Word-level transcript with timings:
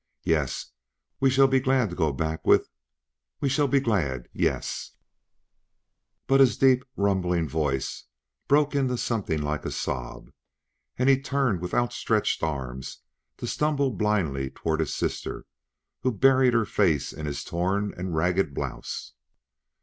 Yes, 0.23 0.71
we 1.19 1.29
shall 1.29 1.45
be 1.45 1.59
glad 1.59 1.91
to 1.91 1.95
go 1.95 2.11
back 2.11 2.43
with 2.43 2.67
we 3.39 3.47
shall 3.47 3.67
be 3.67 3.79
glad 3.79 4.29
yes" 4.33 4.93
But 6.27 6.39
his 6.39 6.57
deep, 6.57 6.83
rumbling 6.95 7.47
voice 7.47 8.05
broke 8.47 8.73
into 8.73 8.97
something 8.97 9.39
like 9.43 9.63
a 9.63 9.69
sob, 9.69 10.31
and 10.97 11.07
he 11.07 11.21
turned 11.21 11.61
with 11.61 11.75
outstretched 11.75 12.41
arms 12.41 13.01
to 13.37 13.45
stumble 13.45 13.91
blindly 13.91 14.49
toward 14.49 14.79
his 14.79 14.91
sister, 14.91 15.45
who 16.01 16.11
buried 16.11 16.55
her 16.55 16.65
face 16.65 17.13
in 17.13 17.27
his 17.27 17.43
torn 17.43 17.93
and 17.95 18.15
ragged 18.15 18.55
blouse. 18.55 19.13